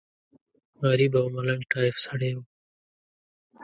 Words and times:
غریب 0.87 1.13
او 1.19 1.27
ملنګ 1.35 1.61
ټایف 1.71 1.95
سړی 2.05 2.31
و. 2.35 2.39